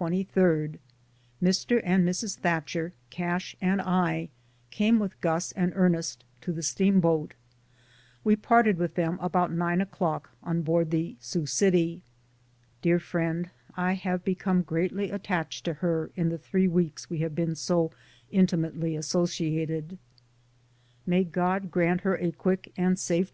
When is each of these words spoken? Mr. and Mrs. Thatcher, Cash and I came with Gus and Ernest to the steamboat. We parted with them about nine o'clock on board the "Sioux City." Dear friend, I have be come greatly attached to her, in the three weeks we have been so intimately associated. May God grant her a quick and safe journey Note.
Mr. 0.00 1.78
and 1.84 2.08
Mrs. 2.08 2.38
Thatcher, 2.38 2.94
Cash 3.10 3.54
and 3.60 3.82
I 3.82 4.30
came 4.70 4.98
with 4.98 5.20
Gus 5.20 5.52
and 5.52 5.72
Ernest 5.76 6.24
to 6.40 6.52
the 6.52 6.62
steamboat. 6.62 7.34
We 8.24 8.34
parted 8.34 8.78
with 8.78 8.94
them 8.94 9.18
about 9.20 9.52
nine 9.52 9.82
o'clock 9.82 10.30
on 10.42 10.62
board 10.62 10.90
the 10.90 11.16
"Sioux 11.20 11.44
City." 11.44 12.00
Dear 12.80 12.98
friend, 12.98 13.50
I 13.76 13.92
have 13.92 14.24
be 14.24 14.34
come 14.34 14.62
greatly 14.62 15.10
attached 15.10 15.66
to 15.66 15.74
her, 15.74 16.10
in 16.16 16.30
the 16.30 16.38
three 16.38 16.66
weeks 16.66 17.10
we 17.10 17.18
have 17.18 17.34
been 17.34 17.54
so 17.54 17.90
intimately 18.30 18.96
associated. 18.96 19.98
May 21.04 21.24
God 21.24 21.70
grant 21.70 22.00
her 22.08 22.16
a 22.16 22.32
quick 22.32 22.72
and 22.74 22.98
safe 22.98 23.08
journey 23.08 23.20
Note. 23.24 23.28